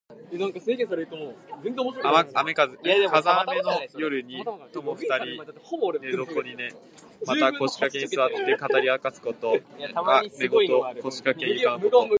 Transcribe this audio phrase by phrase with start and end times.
[0.29, 1.29] 風雨の
[3.99, 4.43] 夜に
[4.73, 5.19] 友二人が
[5.99, 6.69] 寝台に寝、
[7.27, 9.57] またはこしかけにすわって語りあかすこと。
[9.79, 12.07] 「牀」は寝台・こしかけ・ゆかのこと。